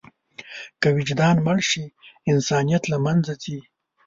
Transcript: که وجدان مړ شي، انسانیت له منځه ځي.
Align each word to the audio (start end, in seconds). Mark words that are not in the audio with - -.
که 0.81 0.87
وجدان 0.97 1.37
مړ 1.45 1.57
شي، 1.69 1.85
انسانیت 2.31 2.83
له 2.91 2.97
منځه 3.05 3.33
ځي. 3.43 3.59